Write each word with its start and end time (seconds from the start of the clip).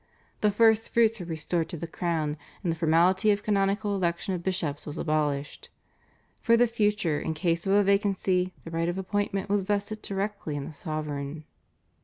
The 0.39 0.49
First 0.49 0.89
Fruits 0.89 1.19
were 1.19 1.27
restored 1.27 1.69
to 1.69 1.77
the 1.77 1.85
crown, 1.85 2.35
and 2.63 2.71
the 2.71 2.75
formality 2.75 3.29
of 3.29 3.43
canonical 3.43 3.95
election 3.95 4.33
of 4.33 4.41
bishops 4.41 4.87
was 4.87 4.97
abolished. 4.97 5.69
For 6.39 6.57
the 6.57 6.65
future 6.65 7.19
in 7.19 7.35
case 7.35 7.67
of 7.67 7.73
a 7.73 7.83
vacancy 7.83 8.51
the 8.63 8.71
right 8.71 8.89
of 8.89 8.97
appointment 8.97 9.47
was 9.47 9.61
vested 9.61 10.01
directly 10.01 10.55
in 10.55 10.65
the 10.65 10.73
sovereign. 10.73 11.43